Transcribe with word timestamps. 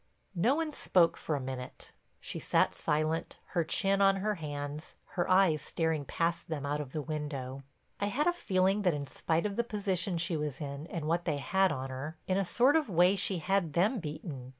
No 0.33 0.55
one 0.55 0.71
spoke 0.71 1.15
for 1.15 1.35
a 1.35 1.39
minute. 1.39 1.91
She 2.19 2.39
sat 2.39 2.73
silent, 2.73 3.37
her 3.49 3.63
chin 3.63 4.01
on 4.01 4.15
her 4.15 4.33
hands, 4.33 4.95
her 5.09 5.29
eyes 5.29 5.61
staring 5.61 6.05
past 6.05 6.49
them 6.49 6.65
out 6.65 6.81
of 6.81 6.91
the 6.91 7.03
window. 7.03 7.61
I 7.99 8.07
had 8.07 8.25
a 8.25 8.33
feeling 8.33 8.81
that 8.81 8.95
in 8.95 9.05
spite 9.05 9.45
of 9.45 9.57
the 9.57 9.63
position 9.63 10.17
she 10.17 10.35
was 10.35 10.59
in 10.59 10.87
and 10.87 11.05
what 11.05 11.25
they 11.25 11.37
had 11.37 11.71
on 11.71 11.91
her, 11.91 12.17
in 12.25 12.39
a 12.39 12.45
sort 12.45 12.75
of 12.75 12.89
way 12.89 13.15
she 13.15 13.37
had 13.37 13.73
them 13.73 13.99
beaten. 13.99 14.49